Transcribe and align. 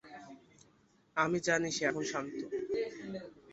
আমি 1.17 1.37
জানি 1.47 1.69
সে 1.75 1.83
এখন 1.89 2.03
শান্ত। 2.11 2.37